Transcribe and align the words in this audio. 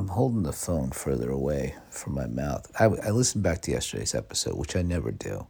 I'm 0.00 0.08
holding 0.08 0.44
the 0.44 0.52
phone 0.54 0.92
further 0.92 1.30
away 1.30 1.74
from 1.90 2.14
my 2.14 2.26
mouth. 2.26 2.72
I, 2.80 2.84
I 2.84 3.10
listened 3.10 3.44
back 3.44 3.60
to 3.62 3.70
yesterday's 3.70 4.14
episode, 4.14 4.56
which 4.56 4.74
I 4.74 4.80
never 4.80 5.10
do, 5.10 5.46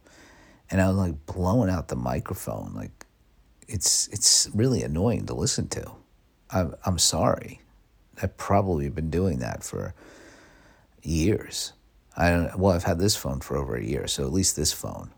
and 0.69 0.81
I 0.81 0.89
was 0.89 0.97
like 0.97 1.25
blowing 1.25 1.69
out 1.69 1.87
the 1.87 1.95
microphone. 1.95 2.73
Like, 2.75 3.05
it's 3.69 4.09
it's 4.09 4.49
really 4.53 4.83
annoying 4.83 5.25
to 5.27 5.33
listen 5.33 5.69
to. 5.69 5.89
I'm 6.49 6.75
I'm 6.85 6.97
sorry. 6.97 7.61
I've 8.21 8.35
probably 8.35 8.89
been 8.89 9.09
doing 9.09 9.39
that 9.39 9.63
for 9.63 9.93
years. 11.01 11.71
I 12.17 12.31
don't. 12.31 12.59
Well, 12.59 12.73
I've 12.73 12.83
had 12.83 12.99
this 12.99 13.15
phone 13.15 13.39
for 13.39 13.55
over 13.55 13.77
a 13.77 13.83
year, 13.83 14.05
so 14.05 14.25
at 14.25 14.33
least 14.33 14.57
this 14.57 14.73
phone. 14.73 15.11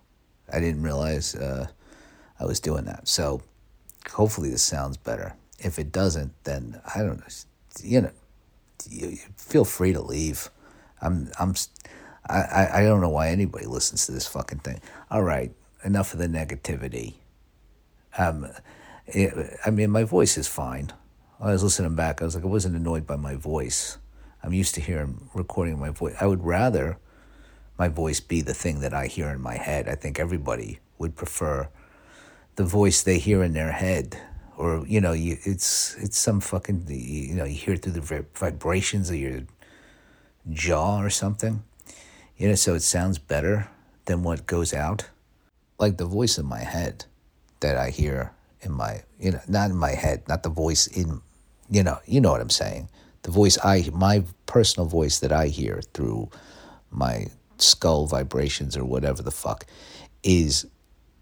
I 0.52 0.60
didn't 0.60 0.84
realize 0.84 1.34
uh, 1.34 1.70
I 2.40 2.46
was 2.46 2.60
doing 2.60 2.86
that. 2.86 3.08
So 3.08 3.42
hopefully 4.12 4.52
this 4.52 4.62
sounds 4.62 4.96
better. 4.96 5.34
If 5.58 5.80
it 5.80 5.92
doesn't, 5.92 6.34
then 6.44 6.80
I 6.94 7.00
don't 7.00 7.18
know. 7.18 7.26
You 7.82 8.02
know, 8.02 8.12
you, 8.90 9.18
feel 9.38 9.66
free 9.66 9.94
to 9.94 10.02
leave. 10.02 10.50
I'm 11.02 11.32
I'm 11.40 11.56
I, 12.28 12.70
I 12.74 12.84
don't 12.84 13.02
know 13.02 13.10
why 13.10 13.30
anybody 13.30 13.66
listens 13.66 14.06
to 14.06 14.12
this 14.14 14.28
fucking 14.28 14.60
thing. 14.60 14.82
All 15.12 15.24
right, 15.24 15.52
enough 15.84 16.14
of 16.14 16.20
the 16.20 16.28
negativity. 16.28 17.16
Um, 18.18 18.48
it, 19.08 19.58
I 19.66 19.70
mean, 19.72 19.92
my 19.92 20.04
voice 20.04 20.38
is 20.38 20.48
fine. 20.48 20.94
I 21.40 21.52
was 21.52 21.64
listening 21.64 21.96
back. 21.96 22.22
I 22.22 22.26
was 22.26 22.36
like, 22.36 22.44
I 22.46 22.48
wasn't 22.48 22.78
annoyed 22.78 23.06
by 23.06 23.18
my 23.18 23.36
voice. 23.36 23.98
I'm 24.42 24.54
used 24.54 24.76
to 24.76 24.82
hearing 24.82 25.30
recording 25.34 25.80
my 25.80 25.90
voice. 25.90 26.16
I 26.22 26.28
would 26.28 26.44
rather 26.44 26.98
my 27.78 27.90
voice 27.90 28.20
be 28.20 28.42
the 28.42 28.54
thing 28.54 28.80
that 28.82 28.94
I 28.94 29.08
hear 29.08 29.30
in 29.30 29.42
my 29.42 29.56
head. 29.56 29.90
I 29.90 29.96
think 29.96 30.20
everybody 30.20 30.80
would 30.98 31.16
prefer 31.16 31.70
the 32.56 32.64
voice 32.64 33.02
they 33.02 33.18
hear 33.18 33.44
in 33.44 33.54
their 33.54 33.72
head 33.72 34.18
or 34.58 34.86
you 34.88 35.02
know 35.02 35.14
you 35.14 35.38
it's 35.44 35.96
it's 35.96 36.18
some 36.18 36.40
fucking 36.40 36.86
you 36.88 37.36
know 37.36 37.46
you 37.46 37.56
hear 37.56 37.76
through 37.76 37.94
the 37.94 38.26
vibrations 38.36 39.10
of 39.10 39.16
your 39.16 39.42
jaw 40.50 41.02
or 41.02 41.10
something. 41.10 41.64
You 42.38 42.50
know 42.50 42.56
so 42.56 42.74
it 42.76 42.82
sounds 42.82 43.18
better 43.18 43.70
than 44.06 44.24
what 44.24 44.46
goes 44.46 44.74
out. 44.74 45.10
Like 45.80 45.98
the 45.98 46.06
voice 46.06 46.38
in 46.38 46.46
my 46.46 46.60
head 46.60 47.06
that 47.60 47.78
i 47.78 47.90
hear 47.90 48.34
in 48.62 48.72
my 48.72 49.02
you 49.20 49.32
know 49.32 49.40
not 49.48 49.70
in 49.70 49.78
my 49.78 49.92
head 49.92 50.22
not 50.28 50.44
the 50.44 50.50
voice 50.50 50.88
in 50.88 51.22
you 51.70 51.82
know 51.82 51.98
you 52.06 52.22
know 52.22 52.32
what 52.32 52.42
i'm 52.42 52.50
saying. 52.50 52.90
The 53.24 53.32
voice 53.32 53.58
i 53.64 53.90
my 53.94 54.24
personal 54.46 54.88
voice 54.88 55.20
that 55.20 55.32
i 55.32 55.48
hear 55.48 55.82
through 55.94 56.30
my 56.92 57.28
skull 57.58 58.06
vibrations 58.06 58.76
or 58.76 58.84
whatever 58.84 59.24
the 59.24 59.32
fuck 59.32 59.66
is 60.24 60.66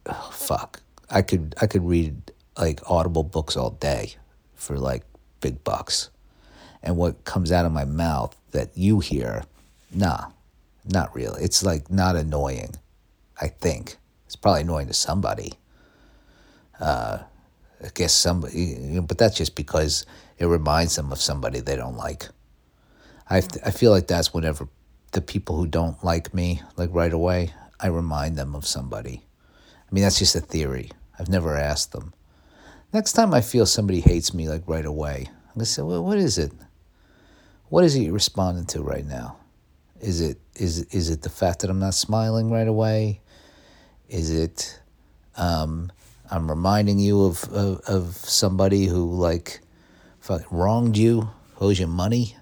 oh, 0.08 0.30
fuck. 0.34 0.82
I 1.10 1.22
could 1.22 1.56
i 1.62 1.68
could 1.68 1.84
read 1.86 2.32
like 2.58 2.80
audible 2.90 3.24
books 3.24 3.56
all 3.56 3.72
day 3.72 4.16
for 4.56 4.78
like 4.78 5.04
big 5.40 5.64
bucks. 5.64 6.10
And 6.84 6.98
what 6.98 7.24
comes 7.26 7.52
out 7.52 7.66
of 7.66 7.72
my 7.72 7.86
mouth 7.86 8.36
that 8.52 8.70
you 8.76 9.00
hear, 9.00 9.44
nah, 9.94 10.32
not 10.86 11.14
really. 11.16 11.44
It's 11.44 11.64
like 11.64 11.90
not 11.90 12.16
annoying, 12.16 12.76
I 13.40 13.48
think. 13.48 13.98
It's 14.26 14.36
probably 14.36 14.62
annoying 14.62 14.88
to 14.88 14.94
somebody. 14.94 15.54
Uh, 16.80 17.20
I 17.84 17.90
guess 17.94 18.14
somebody, 18.14 19.00
but 19.00 19.18
that's 19.18 19.38
just 19.38 19.56
because 19.56 20.06
it 20.38 20.46
reminds 20.46 20.96
them 20.96 21.12
of 21.12 21.20
somebody 21.20 21.60
they 21.60 21.76
don't 21.76 21.98
like. 21.98 22.28
I, 23.30 23.38
I 23.66 23.72
feel 23.72 23.92
like 23.92 24.08
that's 24.08 24.34
whenever 24.34 24.68
the 25.12 25.22
people 25.22 25.56
who 25.56 25.68
don't 25.68 26.04
like 26.04 26.34
me, 26.34 26.62
like 26.78 26.90
right 26.94 27.14
away, 27.14 27.54
I 27.80 27.88
remind 27.88 28.38
them 28.38 28.56
of 28.56 28.66
somebody. 28.66 29.24
I 29.90 29.94
mean, 29.94 30.04
that's 30.04 30.20
just 30.20 30.36
a 30.36 30.42
theory. 30.42 30.92
I've 31.20 31.30
never 31.30 31.58
asked 31.58 31.92
them. 31.92 32.14
Next 32.94 33.14
time 33.14 33.34
I 33.34 33.40
feel 33.42 33.66
somebody 33.66 34.02
hates 34.02 34.34
me 34.34 34.50
like 34.50 34.64
right 34.68 34.86
away, 34.86 35.30
I'm 35.30 35.54
gonna 35.56 35.66
say, 35.66 35.82
well, 35.82 36.04
what 36.04 36.18
is 36.18 36.38
it? 36.38 36.52
What 37.70 37.86
is 37.86 37.96
it 37.96 38.02
you're 38.02 38.14
responding 38.14 38.66
to 38.68 38.82
right 38.82 39.06
now? 39.06 39.38
Is 40.02 40.20
it 40.20 40.38
is 40.56 40.80
is 40.86 41.10
it 41.10 41.22
the 41.22 41.30
fact 41.30 41.62
that 41.62 41.70
I'm 41.70 41.80
not 41.80 41.94
smiling 41.94 42.52
right 42.52 42.68
away? 42.68 43.22
Is 44.10 44.30
it 44.30 44.82
um, 45.38 45.92
I'm 46.30 46.50
reminding 46.50 47.00
you 47.00 47.24
of, 47.24 47.44
of, 47.54 47.80
of 47.88 48.16
somebody 48.16 48.88
who 48.88 49.14
like 49.14 49.62
wronged 50.50 50.98
you, 50.98 51.30
owes 51.62 51.80
you 51.80 51.88
money, 51.88 52.36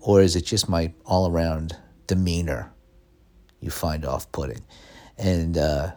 or 0.00 0.20
is 0.20 0.36
it 0.36 0.42
just 0.42 0.68
my 0.68 0.92
all 1.06 1.30
around 1.30 1.76
demeanor 2.06 2.70
you 3.60 3.70
find 3.70 4.04
off 4.04 4.30
putting? 4.32 4.60
And 5.16 5.56
uh, 5.56 5.92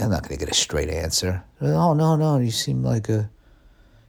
I'm 0.00 0.10
not 0.10 0.22
going 0.22 0.38
to 0.38 0.44
get 0.44 0.50
a 0.50 0.54
straight 0.54 0.88
answer. 0.88 1.44
Oh 1.60 1.92
no, 1.92 2.16
no, 2.16 2.38
you 2.38 2.50
seem 2.50 2.82
like 2.82 3.08
a, 3.08 3.30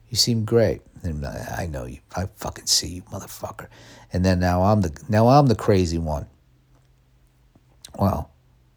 you 0.08 0.16
seem 0.16 0.44
great. 0.44 0.80
And 1.02 1.26
I 1.26 1.66
know 1.66 1.84
you. 1.84 1.98
I 2.16 2.26
fucking 2.36 2.66
see 2.66 2.88
you, 2.88 3.02
motherfucker. 3.02 3.66
And 4.12 4.24
then 4.24 4.40
now 4.40 4.62
I'm 4.62 4.80
the 4.80 4.98
now 5.08 5.28
I'm 5.28 5.46
the 5.46 5.54
crazy 5.54 5.98
one. 5.98 6.26
Well, 7.98 8.30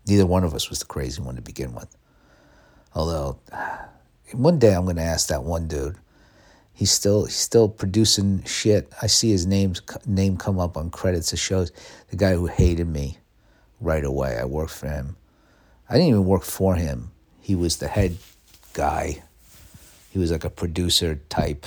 neither 0.06 0.25
one 0.25 0.44
of 0.44 0.53
us 0.53 0.69
was 0.69 0.79
the 0.79 0.85
crazy 0.85 1.22
one 1.22 1.35
to 1.35 1.41
begin 1.41 1.73
with. 1.73 1.96
Although, 2.94 3.40
one 4.34 4.59
day 4.59 4.73
I'm 4.73 4.84
going 4.84 4.97
to 4.97 5.01
ask 5.01 5.29
that 5.29 5.44
one 5.44 5.67
dude. 5.67 5.96
He's 6.73 6.91
still 6.91 7.25
he's 7.25 7.35
still 7.35 7.69
producing 7.69 8.44
shit. 8.44 8.91
I 9.01 9.07
see 9.07 9.31
his 9.31 9.46
name's 9.46 9.81
name 10.06 10.35
come 10.35 10.59
up 10.59 10.75
on 10.75 10.90
credits 10.90 11.31
of 11.31 11.40
shows. 11.40 11.72
The 12.09 12.17
guy 12.17 12.34
who 12.34 12.47
hated 12.47 12.88
me 12.88 13.17
right 13.79 14.03
away. 14.03 14.38
I 14.38 14.44
worked 14.44 14.72
for 14.72 14.90
him 14.90 15.16
I 15.90 15.94
didn't 15.94 16.09
even 16.09 16.25
work 16.25 16.44
for 16.44 16.75
him. 16.75 17.12
He 17.40 17.56
was 17.56 17.78
the 17.78 17.88
head 17.88 18.18
guy. 18.74 19.24
He 20.09 20.20
was 20.20 20.31
like 20.31 20.44
a 20.44 20.50
producer 20.50 21.22
type, 21.30 21.66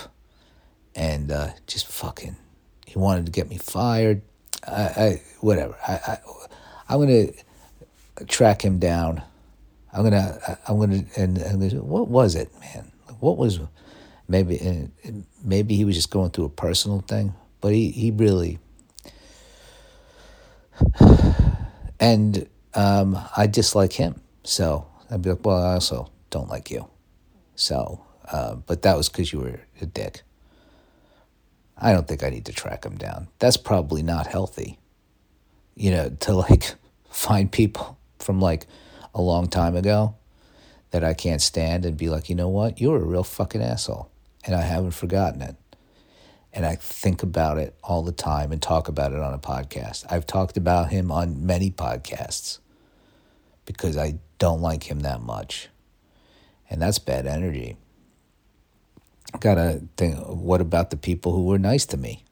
and 0.94 1.31
uh, 1.31 1.50
just 1.66 1.86
fucking. 1.86 2.36
He 2.86 2.98
wanted 2.98 3.26
to 3.26 3.32
get 3.32 3.48
me 3.48 3.56
fired. 3.56 4.22
I, 4.66 4.82
I 4.82 5.22
whatever. 5.41 5.76
I, 5.86 5.92
I 5.92 6.19
I'm 6.88 7.00
gonna 7.00 7.28
track 8.26 8.64
him 8.64 8.78
down. 8.78 9.22
I'm 9.92 10.03
gonna 10.03 10.59
I'm 10.69 10.78
gonna 10.78 11.04
and, 11.16 11.38
and 11.38 11.82
what 11.82 12.09
was 12.09 12.34
it, 12.34 12.50
man? 12.60 12.91
What 13.20 13.36
was 13.38 13.60
maybe 14.28 14.88
maybe 15.42 15.76
he 15.76 15.84
was 15.84 15.97
just 15.97 16.10
going 16.10 16.30
through 16.30 16.47
a 16.47 16.50
personal 16.50 17.00
thing, 17.00 17.34
but 17.60 17.72
he 17.72 17.91
he 17.91 18.10
really 18.10 18.59
and 22.00 22.48
um, 22.75 23.19
I 23.36 23.47
dislike 23.47 23.92
him. 23.92 24.20
So 24.44 24.86
I'd 25.10 25.22
be 25.22 25.31
like, 25.31 25.44
well, 25.44 25.62
I 25.62 25.75
also 25.75 26.10
don't 26.31 26.48
like 26.48 26.70
you. 26.70 26.88
So, 27.56 28.04
uh, 28.31 28.54
but 28.54 28.82
that 28.82 28.97
was 28.97 29.08
because 29.08 29.32
you 29.32 29.41
were 29.41 29.60
a 29.81 29.86
dick. 29.86 30.22
I 31.76 31.92
don't 31.92 32.06
think 32.06 32.22
I 32.22 32.30
need 32.30 32.47
to 32.47 32.53
track 32.53 32.84
him 32.84 32.97
down. 32.97 33.28
That's 33.38 33.56
probably 33.56 34.03
not 34.03 34.26
healthy. 34.26 34.78
You 35.75 35.91
know, 35.91 36.10
to 36.20 36.34
like 36.34 36.75
find 37.10 37.50
people 37.50 37.98
from 38.19 38.41
like 38.41 38.66
a 39.14 39.20
long 39.20 39.48
time 39.48 39.76
ago 39.76 40.14
that 40.91 41.04
I 41.04 41.14
can't 41.14 41.42
stand 41.42 41.84
and 41.84 41.97
be 41.97 42.09
like, 42.09 42.28
you 42.28 42.34
know 42.34 42.48
what? 42.48 42.80
You're 42.80 42.97
a 42.97 43.04
real 43.04 43.25
fucking 43.25 43.62
asshole. 43.62 44.10
And 44.44 44.54
I 44.54 44.62
haven't 44.62 44.92
forgotten 44.92 45.42
it. 45.42 45.56
And 46.52 46.66
I 46.66 46.74
think 46.74 47.22
about 47.22 47.58
it 47.58 47.76
all 47.82 48.02
the 48.02 48.12
time 48.12 48.50
and 48.50 48.60
talk 48.60 48.88
about 48.88 49.12
it 49.12 49.20
on 49.20 49.32
a 49.32 49.38
podcast. 49.38 50.04
I've 50.10 50.26
talked 50.26 50.56
about 50.56 50.90
him 50.90 51.12
on 51.12 51.46
many 51.46 51.70
podcasts 51.70 52.58
because 53.66 53.96
I 53.96 54.18
don't 54.38 54.60
like 54.60 54.90
him 54.90 55.00
that 55.00 55.20
much. 55.20 55.68
And 56.68 56.82
that's 56.82 56.98
bad 56.98 57.26
energy. 57.26 57.76
Gotta 59.38 59.82
think, 59.96 60.18
what 60.26 60.60
about 60.60 60.90
the 60.90 60.96
people 60.96 61.32
who 61.32 61.44
were 61.44 61.58
nice 61.58 61.86
to 61.86 61.96
me 61.96 62.24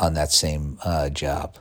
on 0.00 0.14
that 0.14 0.32
same 0.32 0.78
uh, 0.82 1.10
job? 1.10 1.58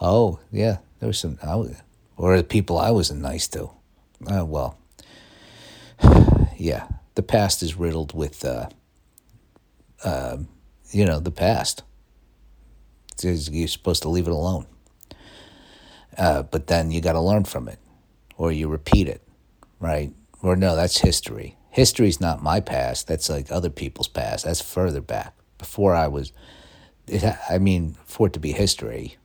Oh, 0.00 0.38
yeah, 0.50 0.78
there 1.00 1.06
was 1.06 1.18
some, 1.18 1.38
I 1.42 1.56
was, 1.56 1.74
or 2.16 2.36
the 2.38 2.44
people 2.44 2.78
I 2.78 2.90
wasn't 2.90 3.20
nice 3.20 3.46
to. 3.48 3.70
Uh, 4.26 4.46
well, 4.46 4.78
yeah, 6.56 6.88
the 7.14 7.22
past 7.22 7.62
is 7.62 7.76
riddled 7.76 8.14
with, 8.14 8.42
uh, 8.42 8.70
uh, 10.04 10.38
you 10.90 11.04
know, 11.04 11.20
the 11.20 11.30
past. 11.30 11.82
You're 13.22 13.68
supposed 13.68 14.02
to 14.02 14.08
leave 14.08 14.26
it 14.26 14.32
alone. 14.32 14.66
Uh, 16.16 16.42
but 16.42 16.66
then 16.66 16.90
you 16.90 17.00
got 17.00 17.12
to 17.12 17.20
learn 17.20 17.44
from 17.44 17.68
it 17.68 17.78
or 18.36 18.50
you 18.50 18.68
repeat 18.68 19.08
it, 19.08 19.22
right? 19.78 20.12
Or 20.42 20.56
no, 20.56 20.74
that's 20.74 20.98
history. 20.98 21.56
History's 21.68 22.20
not 22.20 22.42
my 22.42 22.60
past. 22.60 23.06
That's 23.06 23.28
like 23.28 23.52
other 23.52 23.70
people's 23.70 24.08
past. 24.08 24.44
That's 24.44 24.60
further 24.60 25.00
back. 25.00 25.34
Before 25.58 25.94
I 25.94 26.08
was, 26.08 26.32
I 27.48 27.58
mean, 27.58 27.96
for 28.04 28.26
it 28.28 28.32
to 28.32 28.40
be 28.40 28.52
history, 28.52 29.18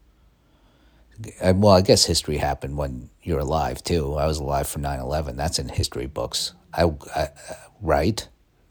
well, 1.42 1.74
I 1.74 1.82
guess 1.82 2.06
history 2.06 2.38
happened 2.38 2.78
when 2.78 3.10
you're 3.24 3.40
alive 3.40 3.82
too. 3.84 4.16
I 4.16 4.28
was 4.28 4.40
alive 4.40 4.68
for 4.68 4.80
9 4.80 5.00
11. 5.00 5.38
That's 5.38 5.60
in 5.60 5.70
history 5.70 6.08
books. 6.08 6.54
I, 6.74 6.92
I 7.16 7.30
right? 7.82 8.28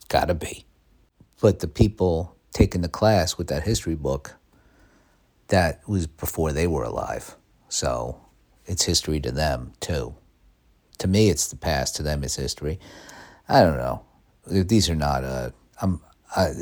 Gotta 0.09 0.35
be. 0.35 0.67
But 1.45 1.59
the 1.59 1.69
people 1.69 2.35
taking 2.55 2.81
the 2.81 2.89
class 2.89 3.37
with 3.37 3.49
that 3.49 3.65
history 3.65 3.97
book, 3.97 4.37
that 5.49 5.87
was 5.87 6.07
before 6.07 6.53
they 6.53 6.67
were 6.67 6.85
alive. 6.85 7.37
So 7.69 8.19
it's 8.65 8.85
history 8.85 9.21
to 9.21 9.31
them 9.31 9.75
too. 9.79 10.15
To 11.01 11.07
me, 11.07 11.29
it's 11.29 11.49
the 11.49 11.57
past. 11.57 11.97
To 11.97 12.03
them, 12.03 12.25
it's 12.25 12.37
history. 12.37 12.81
I 13.47 13.61
don't 13.61 13.77
know. 13.77 14.07
These 14.47 14.89
are 14.89 14.95
not. 14.95 15.23
Uh, 15.23 15.51
I'm. 15.83 16.01
I, 16.35 16.55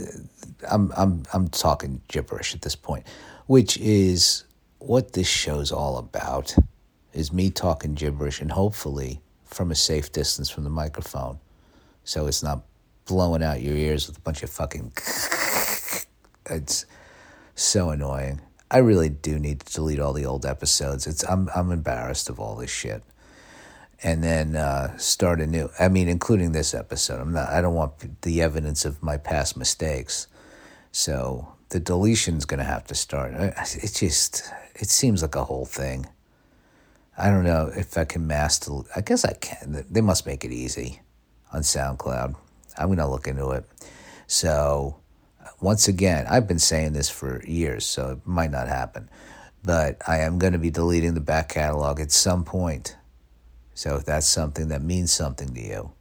I'm 0.68 0.92
I'm 0.96 1.22
I'm 1.32 1.46
talking 1.46 2.02
gibberish 2.08 2.52
at 2.52 2.62
this 2.62 2.74
point, 2.74 3.06
which 3.46 3.76
is 3.76 4.42
what 4.80 5.12
this 5.12 5.28
show's 5.28 5.70
all 5.70 5.96
about. 5.96 6.56
Is 7.12 7.32
me 7.32 7.50
talking 7.50 7.94
gibberish 7.94 8.40
and 8.40 8.50
hopefully 8.50 9.20
from 9.44 9.70
a 9.70 9.76
safe 9.76 10.10
distance 10.10 10.50
from 10.50 10.64
the 10.64 10.70
microphone, 10.70 11.38
so 12.02 12.26
it's 12.26 12.42
not 12.42 12.64
blowing 13.06 13.42
out 13.42 13.62
your 13.62 13.76
ears 13.76 14.06
with 14.06 14.18
a 14.18 14.20
bunch 14.20 14.42
of 14.42 14.50
fucking. 14.50 14.92
it's 16.50 16.86
so 17.54 17.90
annoying. 17.90 18.40
I 18.70 18.78
really 18.78 19.10
do 19.10 19.38
need 19.38 19.60
to 19.60 19.72
delete 19.72 20.00
all 20.00 20.12
the 20.12 20.24
old 20.24 20.46
episodes. 20.46 21.06
It's 21.06 21.22
I'm 21.28 21.48
I'm 21.54 21.70
embarrassed 21.70 22.28
of 22.28 22.40
all 22.40 22.56
this 22.56 22.70
shit 22.70 23.02
and 24.02 24.22
then 24.22 24.56
uh, 24.56 24.96
start 24.98 25.40
anew. 25.40 25.70
I 25.78 25.88
mean, 25.88 26.08
including 26.08 26.52
this 26.52 26.74
episode. 26.74 27.20
I'm 27.20 27.32
not. 27.32 27.48
I 27.48 27.60
don't 27.60 27.74
want 27.74 28.22
the 28.22 28.42
evidence 28.42 28.84
of 28.84 29.02
my 29.02 29.16
past 29.16 29.56
mistakes. 29.56 30.26
So 30.90 31.54
the 31.68 31.80
deletion's 31.80 32.44
to 32.46 32.64
have 32.64 32.84
to 32.88 32.94
start. 32.94 33.32
It 33.34 33.92
just 33.94 34.50
it 34.74 34.88
seems 34.88 35.22
like 35.22 35.34
a 35.34 35.44
whole 35.44 35.66
thing. 35.66 36.06
I 37.16 37.28
don't 37.28 37.44
know 37.44 37.70
if 37.74 37.96
I 37.96 38.04
can 38.04 38.26
master. 38.26 38.72
I 38.96 39.02
guess 39.02 39.24
I 39.24 39.34
can. 39.34 39.84
They 39.90 40.00
must 40.00 40.26
make 40.26 40.44
it 40.44 40.52
easy 40.52 41.00
on 41.52 41.62
SoundCloud. 41.62 42.34
I'm 42.82 42.88
going 42.88 42.98
to 42.98 43.06
look 43.06 43.26
into 43.26 43.50
it. 43.50 43.64
So 44.26 44.96
once 45.60 45.88
again, 45.88 46.26
I've 46.28 46.48
been 46.48 46.58
saying 46.58 46.92
this 46.92 47.08
for 47.08 47.42
years, 47.44 47.86
so 47.86 48.10
it 48.10 48.26
might 48.26 48.50
not 48.50 48.68
happen. 48.68 49.08
But 49.64 50.02
I 50.06 50.18
am 50.18 50.38
going 50.38 50.52
to 50.52 50.58
be 50.58 50.70
deleting 50.70 51.14
the 51.14 51.20
back 51.20 51.50
catalog 51.50 52.00
at 52.00 52.10
some 52.10 52.44
point 52.44 52.96
so 53.74 53.96
if 53.96 54.04
that's 54.04 54.26
something 54.26 54.68
that 54.68 54.82
means 54.82 55.12
something 55.12 55.54
to 55.54 55.60
you, 55.60 55.92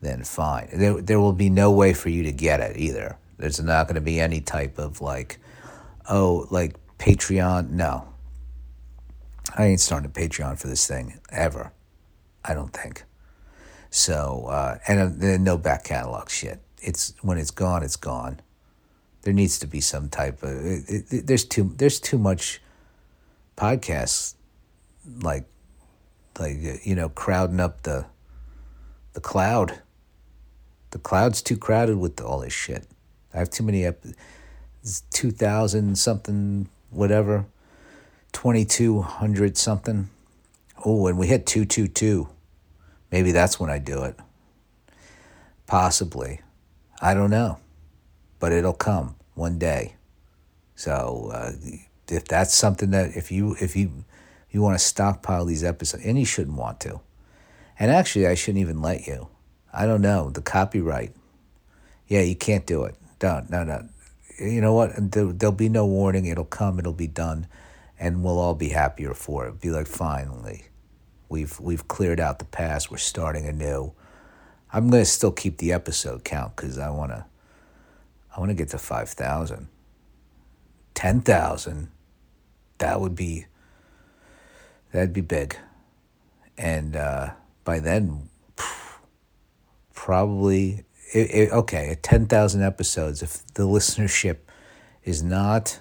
then 0.00 0.24
fine. 0.24 0.68
There, 0.72 1.00
there 1.00 1.20
will 1.20 1.32
be 1.32 1.50
no 1.50 1.70
way 1.70 1.92
for 1.92 2.08
you 2.08 2.22
to 2.24 2.32
get 2.32 2.60
it 2.60 2.76
either. 2.76 3.18
There's 3.38 3.60
not 3.60 3.86
going 3.86 3.94
to 3.94 4.00
be 4.00 4.20
any 4.20 4.40
type 4.40 4.78
of 4.78 5.00
like, 5.00 5.38
oh, 6.08 6.46
like 6.50 6.76
Patreon. 6.98 7.70
No. 7.70 8.06
I 9.56 9.66
ain't 9.66 9.80
starting 9.80 10.10
a 10.10 10.12
Patreon 10.12 10.58
for 10.58 10.68
this 10.68 10.86
thing 10.86 11.18
ever. 11.30 11.72
I 12.44 12.54
don't 12.54 12.72
think. 12.72 13.04
So, 13.90 14.46
uh, 14.48 14.78
and 14.86 15.20
then 15.20 15.44
no 15.44 15.58
back 15.58 15.84
catalog 15.84 16.30
shit. 16.30 16.60
It's 16.80 17.12
when 17.22 17.38
it's 17.38 17.50
gone, 17.50 17.82
it's 17.82 17.96
gone. 17.96 18.40
There 19.22 19.34
needs 19.34 19.58
to 19.58 19.66
be 19.66 19.80
some 19.80 20.08
type 20.08 20.42
of. 20.42 20.64
It, 20.64 21.12
it, 21.12 21.26
there's 21.26 21.44
too 21.44 21.74
there's 21.76 22.00
too 22.00 22.16
much 22.16 22.62
podcasts 23.56 24.34
like 25.22 25.44
like 26.38 26.56
uh, 26.64 26.76
you 26.82 26.94
know 26.94 27.08
crowding 27.08 27.60
up 27.60 27.82
the 27.82 28.06
the 29.12 29.20
cloud. 29.20 29.80
The 30.92 30.98
cloud's 30.98 31.42
too 31.42 31.56
crowded 31.56 31.98
with 31.98 32.20
all 32.20 32.40
this 32.40 32.52
shit. 32.52 32.86
I 33.34 33.38
have 33.38 33.50
too 33.50 33.62
many 33.62 33.84
ep- 33.84 34.04
2000 35.10 35.96
something 35.96 36.68
whatever 36.90 37.46
2200 38.32 39.56
something. 39.56 40.08
Oh, 40.84 41.06
and 41.06 41.18
we 41.18 41.26
hit 41.26 41.46
222. 41.46 42.28
Maybe 43.10 43.32
that's 43.32 43.58
when 43.58 43.70
I 43.70 43.78
do 43.78 44.02
it. 44.04 44.16
Possibly. 45.66 46.40
I 47.00 47.14
don't 47.14 47.30
know. 47.30 47.58
But 48.38 48.52
it'll 48.52 48.72
come 48.72 49.16
one 49.34 49.58
day. 49.58 49.94
So 50.74 51.30
uh, 51.32 51.52
if 52.08 52.24
that's 52.24 52.54
something 52.54 52.90
that 52.90 53.16
if 53.16 53.30
you 53.30 53.56
if 53.60 53.76
you 53.76 54.04
you 54.50 54.62
want 54.62 54.78
to 54.78 54.84
stockpile 54.84 55.44
these 55.44 55.62
episodes, 55.62 56.04
and 56.04 56.18
you 56.18 56.24
shouldn't 56.24 56.56
want 56.56 56.80
to. 56.80 57.00
And 57.78 57.90
actually, 57.90 58.26
I 58.26 58.34
shouldn't 58.34 58.60
even 58.60 58.82
let 58.82 59.06
you. 59.06 59.28
I 59.72 59.86
don't 59.86 60.02
know 60.02 60.30
the 60.30 60.42
copyright. 60.42 61.14
Yeah, 62.08 62.22
you 62.22 62.34
can't 62.34 62.66
do 62.66 62.84
it. 62.84 62.96
Don't. 63.18 63.48
No, 63.50 63.62
no. 63.62 63.88
You 64.38 64.60
know 64.60 64.74
what? 64.74 64.92
There'll 64.96 65.52
be 65.52 65.68
no 65.68 65.86
warning. 65.86 66.26
It'll 66.26 66.44
come. 66.44 66.78
It'll 66.78 66.92
be 66.92 67.06
done, 67.06 67.46
and 67.98 68.24
we'll 68.24 68.40
all 68.40 68.54
be 68.54 68.70
happier 68.70 69.14
for 69.14 69.46
it. 69.46 69.60
Be 69.60 69.70
like, 69.70 69.86
finally, 69.86 70.64
we've 71.30 71.58
we've 71.58 71.88
cleared 71.88 72.20
out 72.20 72.38
the 72.38 72.44
past. 72.44 72.90
We're 72.90 72.98
starting 72.98 73.46
anew. 73.46 73.92
I'm 74.72 74.90
gonna 74.90 75.06
still 75.06 75.32
keep 75.32 75.56
the 75.56 75.72
episode 75.72 76.24
count 76.24 76.56
because 76.56 76.78
I 76.78 76.90
wanna. 76.90 77.26
I 78.36 78.38
want 78.38 78.50
to 78.50 78.54
get 78.54 78.68
to 78.68 78.78
5,000. 78.78 79.66
10,000. 80.94 81.88
That 82.78 83.00
would 83.00 83.16
be 83.16 83.46
That'd 84.92 85.12
be 85.12 85.20
big. 85.20 85.56
And 86.58 86.96
uh, 86.96 87.30
by 87.64 87.78
then, 87.78 88.28
probably, 89.94 90.84
it, 91.12 91.30
it, 91.30 91.52
okay, 91.52 91.90
at 91.90 92.02
10,000 92.02 92.62
episodes, 92.62 93.22
if 93.22 93.46
the 93.54 93.62
listenership 93.62 94.38
is 95.04 95.22
not, 95.22 95.80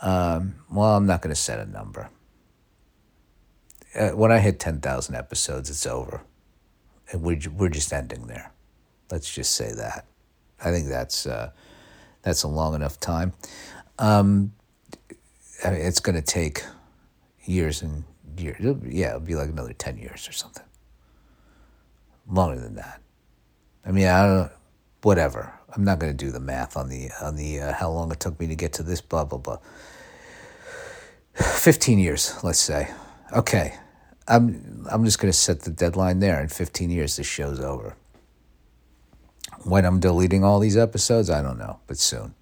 um, 0.00 0.56
well, 0.70 0.96
I'm 0.96 1.06
not 1.06 1.22
going 1.22 1.34
to 1.34 1.40
set 1.40 1.60
a 1.60 1.66
number. 1.66 2.10
Uh, 3.98 4.10
when 4.10 4.32
I 4.32 4.38
hit 4.38 4.58
10,000 4.58 5.14
episodes, 5.14 5.70
it's 5.70 5.86
over. 5.86 6.22
And 7.12 7.22
we're, 7.22 7.40
we're 7.56 7.68
just 7.68 7.92
ending 7.92 8.26
there. 8.26 8.52
Let's 9.10 9.32
just 9.32 9.54
say 9.54 9.72
that. 9.72 10.06
I 10.62 10.70
think 10.70 10.88
that's, 10.88 11.26
uh, 11.26 11.50
that's 12.22 12.42
a 12.42 12.48
long 12.48 12.74
enough 12.74 12.98
time. 12.98 13.32
Um, 13.98 14.52
I 15.64 15.70
mean, 15.70 15.80
it's 15.80 16.00
going 16.00 16.16
to 16.16 16.22
take 16.22 16.64
years 17.44 17.82
and 17.82 18.04
years. 18.36 18.56
It'll 18.58 18.78
yeah, 18.86 19.08
it'll 19.08 19.20
be 19.20 19.34
like 19.34 19.48
another 19.48 19.72
10 19.72 19.98
years 19.98 20.28
or 20.28 20.32
something. 20.32 20.64
Longer 22.28 22.60
than 22.60 22.74
that. 22.76 23.00
I 23.84 23.92
mean, 23.92 24.06
I 24.06 24.26
don't 24.26 24.52
whatever. 25.02 25.52
I'm 25.76 25.84
not 25.84 25.98
going 25.98 26.16
to 26.16 26.24
do 26.24 26.30
the 26.30 26.40
math 26.40 26.76
on 26.76 26.88
the 26.88 27.10
on 27.20 27.36
the 27.36 27.60
uh, 27.60 27.72
how 27.74 27.90
long 27.90 28.10
it 28.10 28.20
took 28.20 28.38
me 28.40 28.46
to 28.46 28.54
get 28.54 28.72
to 28.74 28.82
this 28.82 29.00
blah 29.00 29.24
blah 29.24 29.38
blah. 29.38 29.58
15 31.34 31.98
years, 31.98 32.34
let's 32.42 32.58
say. 32.58 32.90
Okay. 33.32 33.74
I'm 34.26 34.86
I'm 34.90 35.04
just 35.04 35.18
going 35.18 35.32
to 35.32 35.36
set 35.36 35.60
the 35.60 35.70
deadline 35.70 36.20
there 36.20 36.40
in 36.40 36.48
15 36.48 36.90
years 36.90 37.16
this 37.16 37.26
show's 37.26 37.60
over. 37.60 37.96
When 39.64 39.84
I'm 39.84 40.00
deleting 40.00 40.44
all 40.44 40.60
these 40.60 40.76
episodes, 40.76 41.30
I 41.30 41.42
don't 41.42 41.58
know, 41.58 41.80
but 41.86 41.98
soon. 41.98 42.34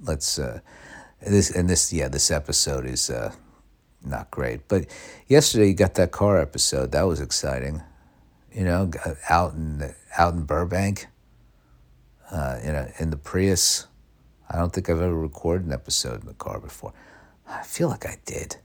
Let's 0.00 0.38
uh 0.38 0.60
this 1.20 1.50
and 1.50 1.68
this 1.68 1.92
yeah, 1.92 2.08
this 2.08 2.30
episode 2.30 2.86
is 2.86 3.10
uh 3.10 3.32
not 4.04 4.30
great. 4.30 4.68
But 4.68 4.86
yesterday 5.28 5.68
you 5.68 5.74
got 5.74 5.94
that 5.94 6.12
car 6.12 6.38
episode. 6.38 6.92
That 6.92 7.06
was 7.06 7.20
exciting. 7.20 7.82
You 8.52 8.64
know, 8.64 8.90
out 9.28 9.54
in 9.54 9.94
out 10.16 10.34
in 10.34 10.44
Burbank, 10.44 11.08
uh, 12.30 12.58
in 12.62 12.74
a, 12.74 12.90
in 12.98 13.10
the 13.10 13.16
Prius. 13.16 13.86
I 14.48 14.58
don't 14.58 14.72
think 14.72 14.88
I've 14.88 15.00
ever 15.00 15.14
recorded 15.14 15.66
an 15.66 15.72
episode 15.72 16.20
in 16.20 16.26
the 16.26 16.34
car 16.34 16.60
before. 16.60 16.92
I 17.48 17.62
feel 17.62 17.88
like 17.88 18.06
I 18.06 18.18
did. 18.24 18.56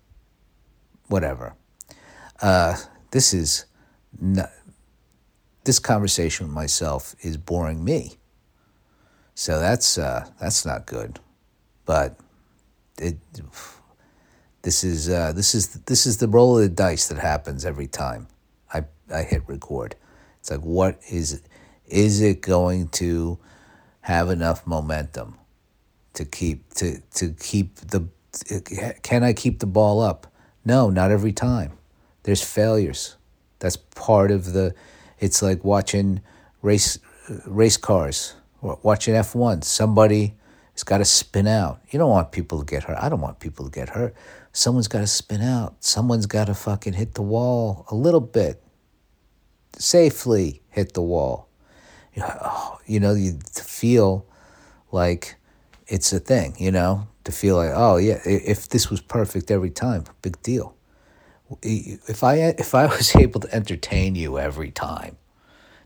Whatever. 1.08 1.56
Uh, 2.42 2.78
this 3.12 3.34
is 3.34 3.66
this 5.64 5.80
conversation 5.80 6.48
with 6.48 6.56
myself 6.56 7.16
is 7.22 7.38
boring 7.38 7.84
me. 7.84 8.18
So 9.36 9.60
that's 9.60 9.98
uh, 9.98 10.28
that's 10.40 10.66
not 10.66 10.86
good. 10.86 11.20
But 11.86 12.20
it 12.98 13.18
this 14.62 14.84
is 14.84 15.10
uh, 15.10 15.34
this 15.34 15.56
is 15.56 15.68
this 15.86 16.06
is 16.06 16.18
the 16.18 16.28
roll 16.28 16.58
of 16.58 16.64
the 16.64 16.70
dice 16.70 17.08
that 17.08 17.18
happens 17.18 17.66
every 17.66 17.88
time 17.88 18.28
I 18.74 18.84
I 19.14 19.24
hit 19.24 19.44
record. 19.48 19.96
It's 20.40 20.52
like 20.52 20.62
what 20.62 21.00
is 21.10 21.42
is 21.88 22.22
it 22.22 22.42
going 22.42 22.90
to 22.90 23.40
have 24.02 24.30
enough 24.30 24.66
momentum 24.68 25.38
to 26.14 26.26
keep 26.26 26.74
to 26.76 27.02
to 27.16 27.32
keep 27.34 27.76
the 27.76 28.08
can 29.02 29.24
I 29.24 29.34
keep 29.34 29.60
the 29.60 29.66
ball 29.66 30.02
up? 30.02 30.28
No, 30.64 30.90
not 30.90 31.12
every 31.12 31.34
time. 31.34 31.79
There's 32.30 32.44
failures. 32.44 33.18
That's 33.60 33.76
part 33.76 34.32
of 34.32 34.54
the. 34.54 34.74
It's 35.20 35.42
like 35.42 35.64
watching 35.64 36.22
race 36.62 37.00
race 37.46 37.78
cars, 37.78 38.36
watching 38.62 39.16
F 39.16 39.36
one. 39.36 39.62
Somebody 39.64 40.36
has 40.74 40.84
got 40.84 41.00
to 41.00 41.06
spin 41.06 41.48
out. 41.48 41.82
You 41.90 42.00
don't 42.00 42.10
want 42.10 42.32
people 42.32 42.60
to 42.60 42.66
get 42.66 42.84
hurt. 42.84 42.98
I 43.02 43.10
don't 43.10 43.22
want 43.22 43.40
people 43.40 43.66
to 43.66 43.72
get 43.72 43.90
hurt 43.90 44.16
someone's 44.52 44.88
got 44.88 45.00
to 45.00 45.08
spin 45.08 45.42
out. 45.42 45.84
Someone's 45.84 46.26
got 46.26 46.46
to 46.46 46.54
fucking 46.54 46.94
hit 46.94 47.14
the 47.14 47.22
wall 47.22 47.86
a 47.90 47.96
little 47.96 48.22
bit, 48.22 48.62
safely 49.78 50.62
hit 50.70 50.94
the 50.94 51.02
wall. 51.02 51.48
You 52.14 52.24
oh, 52.26 52.80
know, 52.88 53.14
you 53.14 53.40
feel 53.54 54.26
like 54.92 55.36
it's 55.88 56.12
a 56.12 56.20
thing. 56.20 56.56
You 56.58 56.72
know, 56.72 57.08
to 57.24 57.32
feel 57.32 57.56
like, 57.56 57.72
oh 57.74 57.98
yeah, 57.98 58.20
if 58.26 58.70
this 58.70 58.90
was 58.90 59.02
perfect 59.02 59.52
every 59.52 59.70
time, 59.70 60.06
big 60.22 60.42
deal. 60.42 60.76
If 61.62 62.24
I 62.24 62.36
if 62.36 62.76
I 62.76 62.86
was 62.98 63.16
able 63.16 63.40
to 63.42 63.54
entertain 63.54 64.16
you 64.16 64.40
every 64.40 64.72
time, 64.72 65.18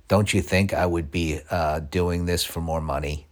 don't 0.07 0.33
you 0.33 0.41
think 0.41 0.73
I 0.73 0.85
would 0.85 1.11
be 1.11 1.39
uh, 1.49 1.79
doing 1.79 2.25
this 2.25 2.43
for 2.43 2.61
more 2.61 2.81
money, 2.81 3.27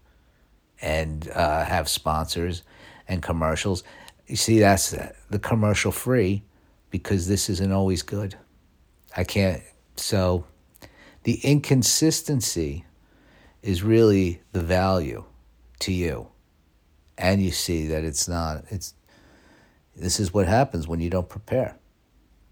and 0.81 1.29
uh, 1.29 1.65
have 1.65 1.89
sponsors 1.89 2.63
and 3.07 3.21
commercials? 3.21 3.83
You 4.27 4.37
see, 4.37 4.59
that's 4.59 4.95
the 5.29 5.39
commercial 5.39 5.91
free 5.91 6.43
because 6.89 7.27
this 7.27 7.49
isn't 7.49 7.71
always 7.71 8.01
good. 8.01 8.35
I 9.15 9.23
can't. 9.23 9.61
So 9.95 10.45
the 11.23 11.35
inconsistency 11.43 12.85
is 13.61 13.83
really 13.83 14.41
the 14.51 14.61
value 14.61 15.23
to 15.79 15.91
you. 15.91 16.27
And 17.17 17.43
you 17.43 17.51
see 17.51 17.87
that 17.87 18.03
it's 18.03 18.27
not, 18.27 18.65
it's, 18.69 18.93
this 19.95 20.19
is 20.19 20.33
what 20.33 20.47
happens 20.47 20.87
when 20.87 20.99
you 20.99 21.09
don't 21.09 21.29
prepare. 21.29 21.77